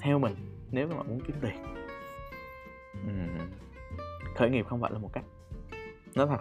[0.00, 0.34] theo mình
[0.70, 1.54] nếu mà bạn muốn kiếm tiền
[4.34, 5.24] khởi nghiệp không phải là một cách.
[6.14, 6.40] Nói thật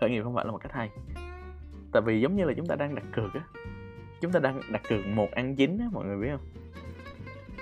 [0.00, 0.90] khởi nghiệp không phải là một cách hay.
[1.92, 3.40] Tại vì giống như là chúng ta đang đặt cược á
[4.20, 6.46] chúng ta đang đặt cược một ăn chín á mọi người biết không?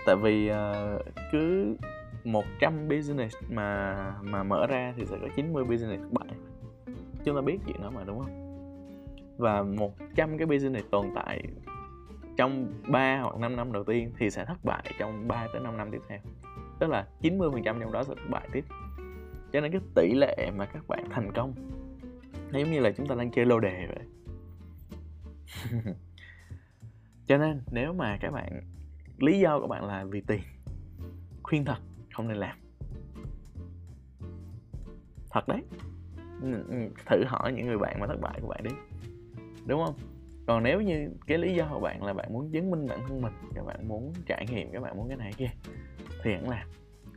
[0.06, 1.76] Tại vì uh, cứ
[2.24, 6.28] 100 business mà mà mở ra thì sẽ có 90 business thất bại
[7.24, 8.44] chúng ta biết chuyện đó mà, đúng không?
[9.36, 11.42] Và 100 cái business tồn tại
[12.36, 15.76] trong 3 hoặc 5 năm đầu tiên thì sẽ thất bại trong 3 tới 5
[15.76, 16.18] năm tiếp theo.
[16.80, 18.64] Tức là 90% trong đó sẽ thất bại tiếp.
[19.52, 21.54] Cho nên cái tỷ lệ mà các bạn thành công,
[22.52, 24.06] nó giống như là chúng ta đang chơi lô đề vậy.
[27.26, 28.60] Cho nên nếu mà các bạn,
[29.18, 30.40] lý do của bạn là vì tiền,
[31.42, 31.78] khuyên thật
[32.14, 32.56] không nên làm.
[35.30, 35.62] Thật đấy.
[36.42, 38.70] Ừ, ừ, thử hỏi những người bạn mà thất bại của bạn đi.
[39.66, 39.94] Đúng không?
[40.46, 43.22] Còn nếu như cái lý do của bạn là bạn muốn chứng minh bản thân
[43.22, 45.50] mình các bạn muốn trải nghiệm các bạn muốn cái này kia
[46.22, 46.68] thì hẳn làm.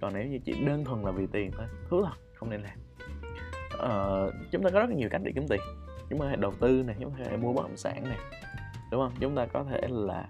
[0.02, 2.78] Còn nếu như chỉ đơn thuần là vì tiền thôi thú thật không nên làm.
[3.78, 5.60] Ờ, chúng ta có rất là nhiều cách để kiếm tiền.
[6.10, 8.04] Chúng ta có thể đầu tư này chúng ta có thể mua bất động sản
[8.04, 8.18] này.
[8.92, 9.14] Đúng không?
[9.20, 10.30] Chúng ta có thể là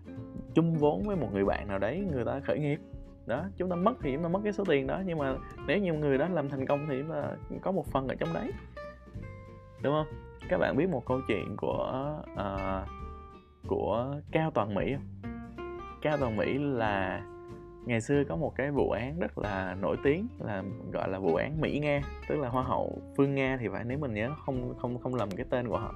[0.55, 2.79] chung vốn với một người bạn nào đấy người ta khởi nghiệp
[3.27, 5.35] đó chúng ta mất thì chúng ta mất cái số tiền đó nhưng mà
[5.67, 7.23] nếu như người đó làm thành công thì chúng ta
[7.61, 8.51] có một phần ở trong đấy.
[9.83, 10.07] Đúng không?
[10.49, 12.87] Các bạn biết một câu chuyện của uh,
[13.67, 15.33] của cao toàn mỹ không?
[16.01, 17.21] Cao toàn mỹ là
[17.85, 20.63] ngày xưa có một cái vụ án rất là nổi tiếng là
[20.93, 23.97] gọi là vụ án Mỹ Nga tức là hoa hậu Phương Nga thì phải nếu
[23.97, 25.93] mình nhớ không không không lầm cái tên của họ.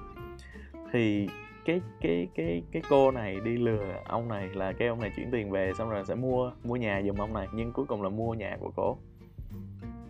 [0.92, 1.28] Thì
[1.64, 5.30] cái cái cái cái cô này đi lừa ông này là cái ông này chuyển
[5.30, 8.08] tiền về xong rồi sẽ mua mua nhà giùm ông này, nhưng cuối cùng là
[8.08, 8.98] mua nhà của cổ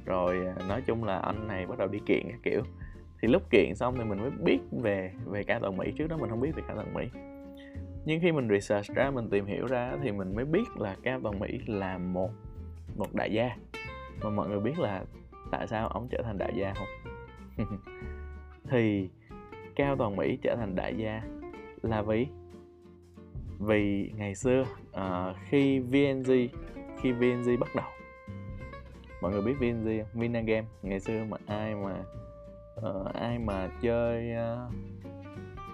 [0.04, 2.62] rồi à, nói chung là anh này bắt đầu đi kiện kiểu.
[3.22, 5.92] Thì lúc kiện xong thì mình mới biết về về cả toàn mỹ.
[5.98, 7.04] Trước đó mình không biết về cả toàn mỹ.
[8.04, 11.20] Nhưng khi mình research ra, mình tìm hiểu ra thì mình mới biết là cao
[11.22, 12.30] toàn mỹ là một
[12.96, 13.56] một đại gia.
[14.22, 15.04] Mà mọi người biết là
[15.50, 16.88] tại sao ông trở thành đại gia không?
[18.70, 19.08] Thì
[19.76, 21.22] cao toàn mỹ trở thành đại gia
[21.82, 22.26] là vì?
[23.58, 26.32] Vì ngày xưa uh, khi VNG
[27.00, 27.86] khi VNG bắt đầu.
[29.22, 30.20] Mọi người biết VNG không?
[30.20, 32.04] Vinagame ngày xưa mà ai mà
[32.88, 34.72] uh, ai mà chơi uh,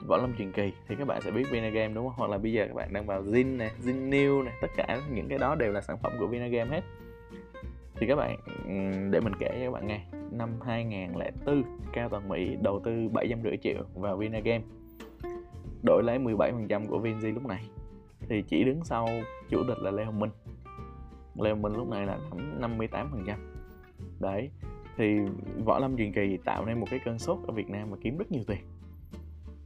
[0.06, 2.14] võ lâm truyền kỳ thì các bạn sẽ biết Vinagame đúng không?
[2.16, 5.00] Hoặc là bây giờ các bạn đang vào Zin này Zin New này tất cả
[5.12, 6.84] những cái đó đều là sản phẩm của Vinagame hết.
[7.96, 8.36] Thì các bạn
[9.10, 10.00] để mình kể cho các bạn nghe.
[10.30, 14.64] Năm 2004 Cao Toàn Mỹ đầu tư 750 triệu vào Vinagame
[15.82, 17.64] đổi lấy 17% của VNG lúc này.
[18.28, 19.08] Thì chỉ đứng sau
[19.48, 20.30] chủ tịch là Lê Hồng Minh.
[21.34, 22.18] Lê Hồng Minh lúc này là
[22.58, 23.36] nắm 58%
[24.20, 24.50] đấy
[24.96, 25.18] thì
[25.64, 28.18] võ lâm truyền kỳ tạo nên một cái cơn sốt ở Việt Nam và kiếm
[28.18, 28.58] rất nhiều tiền.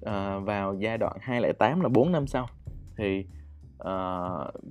[0.02, 2.46] À, vào giai đoạn 2008 là 4 năm sau
[2.96, 3.26] thì
[3.78, 4.64] à, uh,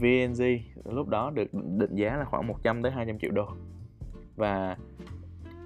[0.00, 0.42] VNG
[0.84, 3.48] lúc đó được định giá là khoảng 100 tới 200 triệu đô.
[4.36, 4.76] Và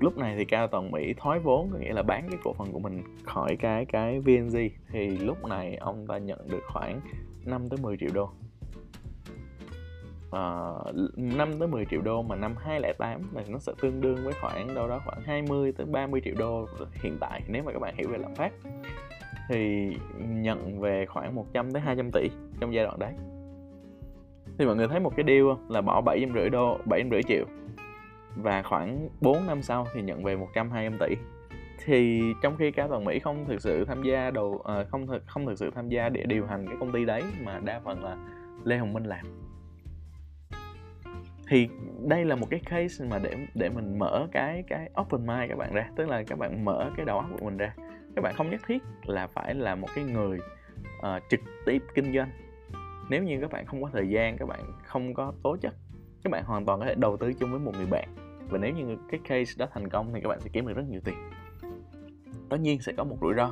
[0.01, 2.73] lúc này thì cao toàn mỹ thoái vốn có nghĩa là bán cái cổ phần
[2.73, 4.57] của mình khỏi cái cái VNG
[4.89, 7.01] thì lúc này ông ta nhận được khoảng
[7.45, 8.31] 5 tới 10 triệu đô.
[10.33, 14.17] À, uh, 5 tới 10 triệu đô mà năm 2008 là nó sẽ tương đương
[14.25, 16.67] với khoảng đâu đó khoảng 20 tới 30 triệu đô
[17.03, 18.53] hiện tại nếu mà các bạn hiểu về lạm phát.
[19.49, 22.29] Thì nhận về khoảng 100 tới 200 tỷ
[22.61, 23.13] trong giai đoạn đấy.
[24.59, 25.71] Thì mọi người thấy một cái deal không?
[25.71, 27.45] là bỏ 7 rưỡi đô 7 rưỡi triệu
[28.43, 31.17] và khoảng 4 năm sau thì nhận về 100 200 tỷ.
[31.85, 35.07] Thì trong khi cá toàn Mỹ không thực sự tham gia đầu uh, ờ, không
[35.07, 37.81] thực không thực sự tham gia để điều hành cái công ty đấy mà đa
[37.85, 38.17] phần là
[38.65, 39.27] Lê Hồng Minh làm.
[41.49, 41.69] Thì
[42.09, 45.59] đây là một cái case mà để để mình mở cái cái open mind các
[45.59, 47.75] bạn ra tức là các bạn mở cái đầu óc của mình ra.
[48.17, 50.39] Các bạn không nhất thiết là phải là một cái người
[50.99, 52.31] uh, trực tiếp kinh doanh.
[53.11, 55.75] Nếu như các bạn không có thời gian các bạn không có tố chất
[56.25, 58.73] các bạn hoàn toàn có thể đầu tư chung với một người bạn và nếu
[58.73, 61.31] như cái case đó thành công thì các bạn sẽ kiếm được rất nhiều tiền
[62.49, 63.51] tất nhiên sẽ có một rủi ro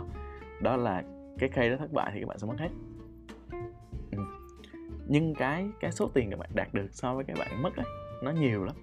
[0.62, 1.02] đó là
[1.38, 2.70] cái case đó thất bại thì các bạn sẽ mất hết
[4.12, 4.18] ừ.
[5.08, 7.86] nhưng cái cái số tiền các bạn đạt được so với các bạn mất ấy,
[8.22, 8.76] nó nhiều lắm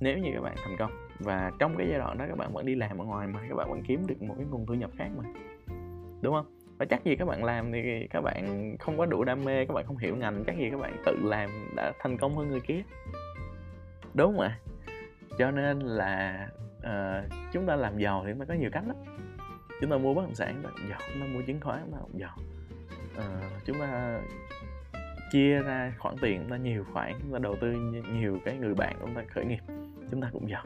[0.00, 2.66] nếu như các bạn thành công và trong cái giai đoạn đó các bạn vẫn
[2.66, 4.90] đi làm ở ngoài mà các bạn vẫn kiếm được một cái nguồn thu nhập
[4.96, 5.24] khác mà
[6.20, 6.46] đúng không
[6.78, 9.74] và chắc gì các bạn làm thì các bạn không có đủ đam mê các
[9.74, 12.60] bạn không hiểu ngành chắc gì các bạn tự làm đã thành công hơn người
[12.60, 12.82] kia
[14.14, 14.58] đúng không ạ
[15.38, 18.96] cho nên là uh, chúng ta làm giàu thì nó có nhiều cách lắm.
[19.80, 21.92] Chúng ta mua bất động sản chúng ta giàu chúng ta mua chứng khoán chúng
[21.92, 22.36] ta cũng giàu.
[23.18, 24.20] Uh, chúng ta
[25.32, 27.72] chia ra khoản tiền chúng ta nhiều khoản chúng ta đầu tư
[28.12, 29.60] nhiều cái người bạn chúng ta khởi nghiệp
[30.10, 30.64] chúng ta cũng giàu.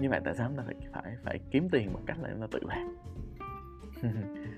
[0.00, 2.40] Như vậy tại sao chúng ta phải phải phải kiếm tiền bằng cách là chúng
[2.40, 2.96] ta tự làm?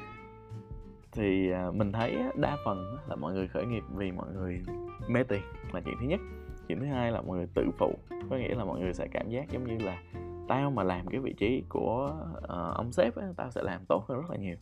[1.13, 4.63] Thì ờ, mình thấy đa phần là mọi người khởi nghiệp vì mọi người
[5.09, 6.21] mê tiền là chuyện thứ nhất
[6.69, 7.99] chuyện thứ hai là mọi người tự phụ.
[8.31, 10.03] Có nghĩa là mọi người sẽ cảm giác giống như là
[10.49, 14.05] tao mà làm cái vị trí của uh, ông sếp ấy, tao sẽ làm tốt
[14.09, 14.57] hơn rất là nhiều.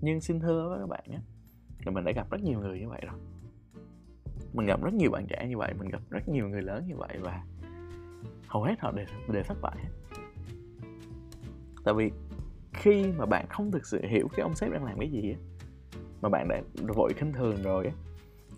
[0.00, 1.18] Nhưng xin thưa với các bạn á
[1.84, 3.20] là mình đã gặp rất nhiều người như vậy rồi.
[4.52, 6.96] Mình gặp rất nhiều bạn trẻ như vậy mình gặp rất nhiều người lớn như
[6.96, 7.44] vậy và
[8.48, 9.76] hầu hết họ đều đều thất bại.
[11.84, 12.10] Tại vì
[12.72, 15.38] khi mà bạn không thực sự hiểu cái ông sếp đang làm cái gì á
[16.22, 16.62] mà bạn đã
[16.94, 17.92] vội khinh thường rồi á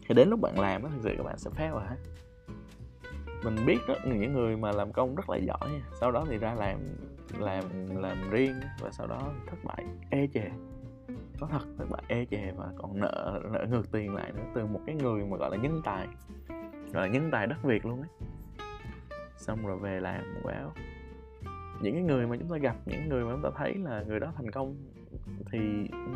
[0.09, 1.96] thì đến lúc bạn làm á thực sự các bạn sẽ fail rồi hết
[3.47, 6.55] mình biết rất những người mà làm công rất là giỏi sau đó thì ra
[6.55, 6.79] làm
[7.39, 7.65] làm
[7.97, 10.51] làm riêng và sau đó thất bại, ê chề.
[11.41, 14.67] Có thật, thất bại, ê chề và còn nợ nợ ngược tiền lại nữa, từ
[14.67, 16.07] một cái người mà gọi là nhân tài,
[16.93, 18.11] gọi là nhân tài đất việt luôn ấy
[19.37, 20.71] xong rồi về làm wow
[21.81, 24.21] những cái người mà chúng ta gặp, những người mà chúng ta thấy là người
[24.21, 24.77] đó thành công
[25.53, 25.59] thì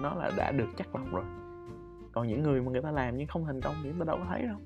[0.03, 1.25] nó là đã được chắc lọc rồi.
[2.13, 4.17] Còn những người mà người ta làm nhưng không thành công thì chúng ta đâu
[4.17, 4.57] có thấy đâu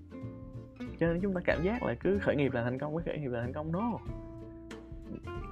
[1.00, 3.18] cho nên chúng ta cảm giác là cứ khởi nghiệp là thành công với khởi
[3.18, 3.98] nghiệp là thành công no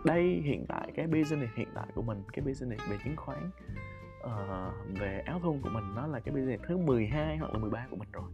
[0.04, 3.50] đây hiện tại cái business hiện tại của mình cái business về chứng khoán
[4.22, 7.86] uh, về áo thun của mình nó là cái business thứ 12 hoặc là 13
[7.90, 8.30] của mình rồi.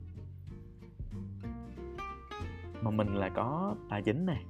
[2.83, 4.45] Mà mình là có tài chính này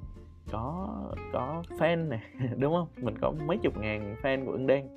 [0.52, 0.88] có
[1.32, 2.20] có fan này
[2.58, 2.88] đúng không?
[2.96, 4.88] Mình có mấy chục ngàn fan của ưng đen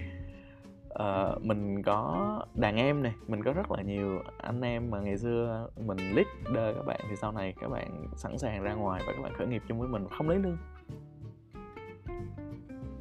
[0.93, 5.17] uh, mình có đàn em này mình có rất là nhiều anh em mà ngày
[5.17, 9.13] xưa mình leader các bạn thì sau này các bạn sẵn sàng ra ngoài và
[9.13, 10.57] các bạn khởi nghiệp chung với mình không lấy lương.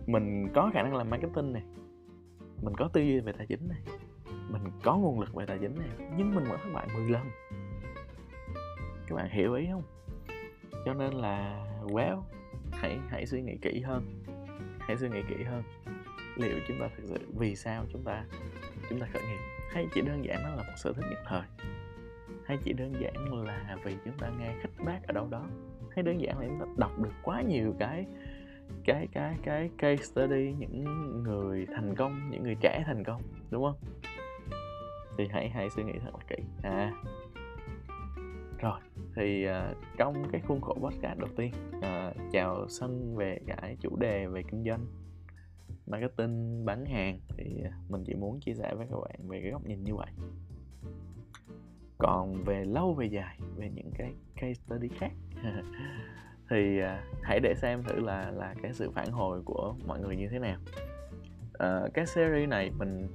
[0.06, 1.62] Mình có khả năng làm marketing này
[2.62, 3.78] mình có tư duy về tài chính này
[4.48, 7.22] mình có nguồn lực về tài chính này nhưng mình vẫn thất bại 10 lần.
[9.06, 9.82] Các bạn hiểu ý không?
[10.84, 12.22] Cho nên là well
[12.72, 14.22] hãy hãy suy nghĩ kỹ hơn
[14.78, 15.62] hãy suy nghĩ kỹ hơn
[16.40, 18.24] liệu chúng ta thực sự vì sao chúng ta
[18.88, 19.38] chúng ta khởi nghiệp?
[19.70, 21.42] Hay chỉ đơn giản nó là một sở thích nhất thời?
[22.44, 25.46] Hay chỉ đơn giản là vì chúng ta nghe khích bác ở đâu đó?
[25.94, 28.06] Hay đơn giản là chúng ta đọc được quá nhiều cái
[28.84, 30.84] cái cái cái case study những
[31.22, 33.76] người thành công những người trẻ thành công đúng không?
[35.18, 36.42] Thì hãy hãy suy nghĩ thật là kỹ.
[36.62, 36.92] À.
[38.58, 38.80] Rồi
[39.16, 43.96] thì uh, trong cái khuôn khổ podcast đầu tiên uh, chào sân về cái chủ
[43.96, 44.86] đề về kinh doanh
[45.90, 49.50] marketing bán hàng thì à, mình chỉ muốn chia sẻ với các bạn về cái
[49.50, 50.10] góc nhìn như vậy.
[51.98, 55.10] Còn về lâu về dài về những cái case study khác
[56.50, 60.16] thì à, hãy để xem thử là là cái sự phản hồi của mọi người
[60.16, 60.56] như thế nào.
[61.58, 63.08] À, cái series này mình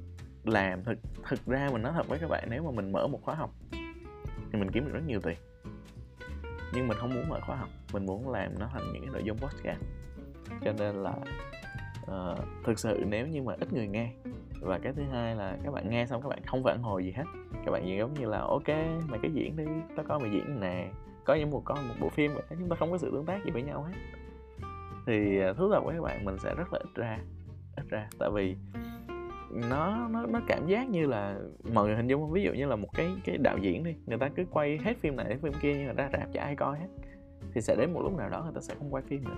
[0.44, 0.98] làm thực
[1.30, 3.52] thực ra mình nói thật với các bạn nếu mà mình mở một khóa học
[4.52, 5.38] thì mình kiếm được rất nhiều tiền.
[6.74, 9.24] Nhưng mình không muốn mở khóa học mình muốn làm nó thành những cái nội
[9.24, 9.82] dung podcast.
[10.62, 11.14] Cho nên là
[12.12, 14.12] uh, thực sự nếu như mà ít người nghe
[14.62, 17.12] và cái thứ hai là các bạn nghe xong các bạn không phản hồi gì
[17.12, 17.24] hết.
[17.66, 18.68] Các bạn chỉ giống như là ok
[19.08, 19.66] mày cái diễn đi
[19.96, 20.92] tao coi mày diễn nè.
[21.26, 23.46] Có những một con một bộ phim vậy chúng ta không có sự tương tác
[23.46, 23.94] gì với nhau hết.
[25.06, 27.20] Thì ờ, thú thật với các bạn mình sẽ rất là ít ra
[27.76, 28.10] ít ra.
[28.20, 28.56] Tại vì
[29.50, 31.40] nó nó nó cảm giác như là
[31.74, 34.18] mọi người hình dung ví dụ như là một cái cái đạo diễn đi người
[34.18, 36.56] ta cứ quay hết phim này đến phim kia nhưng mà ra rạp chả ai
[36.56, 36.88] coi hết
[37.54, 39.38] thì sẽ đến một lúc nào đó người ta sẽ không quay phim nữa.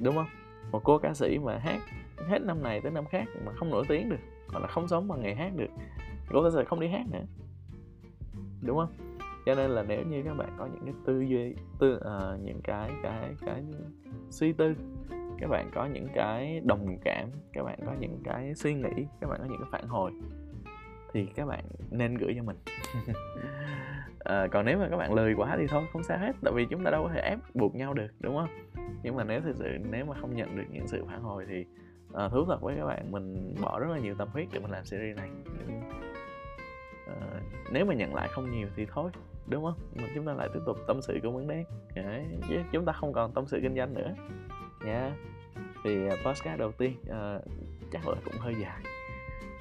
[0.00, 0.26] Đúng không?
[0.72, 1.80] Một cô ca sĩ mà hát
[2.28, 5.08] hết năm này tới năm khác mà không nổi tiếng được hoặc là không sống
[5.08, 5.70] bằng nghề hát được.
[6.30, 7.24] Cô ta sẽ không đi hát nữa.
[8.62, 8.92] Đúng không?
[9.46, 12.60] Cho nên là nếu như các bạn có những cái tư duy tư uh, những
[12.64, 13.62] cái cái cái
[14.30, 14.74] suy tư
[15.38, 19.30] các bạn có những cái đồng cảm các bạn có những cái suy nghĩ các
[19.30, 20.12] bạn có những cái phản hồi
[21.12, 22.56] thì các bạn nên gửi cho mình.
[24.18, 26.66] À, còn nếu mà các bạn lười quá thì thôi không sao hết tại vì
[26.70, 28.48] chúng ta đâu có thể ép buộc nhau được đúng không?
[29.02, 31.66] Nhưng mà nếu thực sự nếu mà không nhận được những sự phản hồi thì
[32.14, 34.70] à, thú thật với các bạn mình bỏ rất là nhiều tâm huyết để mình
[34.70, 35.30] làm series này.
[37.06, 37.40] À,
[37.72, 39.10] nếu mà nhận lại không nhiều thì thôi
[39.46, 39.78] đúng không?
[39.96, 42.92] Mà chúng ta lại tiếp tục tâm sự của vấn đề Đấy, chứ chúng ta
[42.92, 44.14] không còn tâm sự kinh doanh nữa.
[44.84, 45.00] Nha.
[45.00, 45.12] Yeah.
[45.84, 47.42] thì podcast đầu tiên uh,
[47.92, 48.82] chắc là cũng hơi dài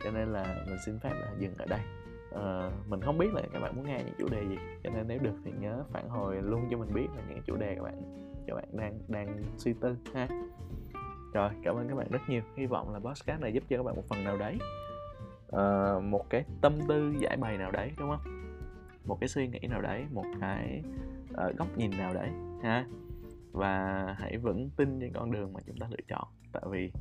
[0.03, 1.79] cho nên là mình xin phép là dừng ở đây.
[2.35, 5.07] Uh, mình không biết là các bạn muốn nghe những chủ đề gì cho nên
[5.07, 7.83] nếu được thì nhớ phản hồi luôn cho mình biết là những chủ đề các
[7.83, 8.01] bạn
[8.47, 10.27] các bạn đang đang suy tư ha.
[11.33, 12.41] Rồi cảm ơn các bạn rất nhiều.
[12.55, 14.57] Hy vọng là podcast này giúp cho các bạn một phần nào đấy.
[15.55, 18.51] Uh, một cái tâm tư giải bày nào đấy đúng không?
[19.05, 20.83] Một cái suy nghĩ nào đấy một cái
[21.31, 22.29] uh, góc nhìn nào đấy
[22.63, 22.85] ha.
[23.51, 26.27] Và hãy vững tin trên con đường mà chúng ta lựa chọn.
[26.51, 26.91] Tại vì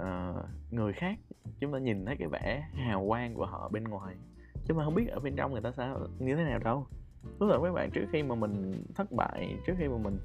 [0.00, 1.18] uh, người khác.
[1.60, 4.14] Chúng ta nhìn thấy cái vẻ hào quang của họ bên ngoài
[4.64, 6.86] chứ mà không biết ở bên trong người ta sao như thế nào đâu.
[7.22, 10.18] Thú thật với bạn trước khi mà mình thất bại trước khi mà mình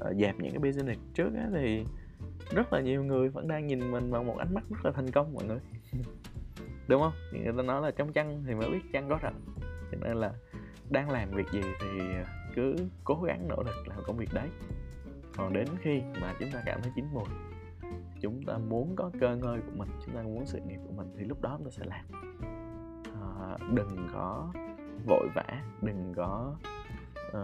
[0.00, 1.84] uh, dẹp những cái business trước á, thì
[2.54, 5.10] rất là nhiều người vẫn đang nhìn mình bằng một ánh mắt rất là thành
[5.10, 5.58] công mọi người.
[6.88, 7.12] Đúng không?
[7.32, 9.32] Thì người ta nói là trong chăn thì mới biết chăn có thật,
[9.92, 10.32] cho nên là
[10.90, 12.00] đang làm việc gì thì
[12.54, 14.48] cứ cố gắng nỗ lực làm công việc đấy.
[15.36, 17.24] Còn đến khi mà chúng ta cảm thấy chín mùi
[18.26, 21.06] chúng ta muốn có cơ ngơi của mình chúng ta muốn sự nghiệp của mình
[21.18, 22.04] thì lúc đó chúng ta sẽ làm.
[23.22, 24.52] À, đừng có
[25.06, 25.44] vội vã
[25.82, 26.56] đừng có
[27.28, 27.34] uh,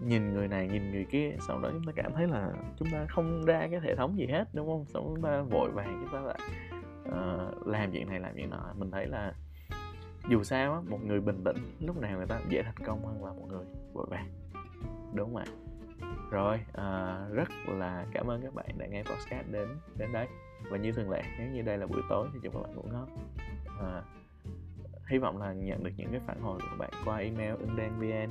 [0.00, 3.06] nhìn người này nhìn người kia sau đó chúng ta cảm thấy là chúng ta
[3.08, 4.84] không ra cái hệ thống gì hết đúng không?
[4.88, 6.38] Sau đó chúng ta vội vàng chúng ta lại
[7.08, 8.72] uh, làm chuyện này làm chuyện nọ.
[8.76, 9.34] Mình thấy là
[10.28, 13.24] dù sao á một người bình tĩnh lúc nào người ta dễ thành công hơn
[13.24, 14.28] là một người vội vàng.
[15.14, 15.46] Đúng không ạ?
[16.30, 20.28] Rồi à, rất là cảm ơn các bạn đã nghe podcast đến đến đây.
[20.70, 22.82] và như thường lệ nếu như đây là buổi tối thì chúc các bạn ngủ
[22.92, 23.08] ngon.
[23.80, 24.02] À,
[25.08, 27.76] hy vọng là nhận được những cái phản hồi của các bạn qua email ưng
[27.76, 28.30] đen vn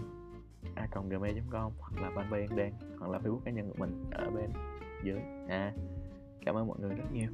[0.76, 4.30] a gmail.com hoặc là fanpage ưng đen hoặc là facebook cá nhân của mình ở
[4.30, 4.50] bên
[5.04, 5.20] dưới.
[5.50, 5.74] À
[6.46, 7.30] cảm ơn mọi người rất nhiều.